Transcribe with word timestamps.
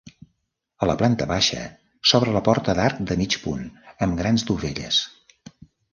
A 0.85 0.87
la 0.91 0.95
planta 1.01 1.27
baixa 1.31 1.65
s'obre 2.11 2.35
la 2.37 2.43
porta 2.49 2.75
d'arc 2.79 3.03
de 3.11 3.19
mig 3.21 3.39
punt 3.47 3.69
amb 4.07 4.19
grans 4.23 4.47
dovelles. 4.51 5.05